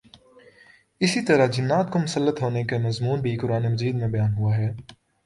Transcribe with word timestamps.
اسی 1.01 1.21
طرح 1.21 1.45
جنات 1.47 1.93
کے 1.93 1.99
مسلط 1.99 2.41
ہونے 2.41 2.63
کا 2.63 2.77
مضمون 2.77 3.21
بھی 3.21 3.35
قرآنِ 3.37 3.71
مجید 3.73 3.95
میں 3.95 4.07
بیان 4.07 4.33
ہوا 4.33 4.57
ہے 4.57 4.69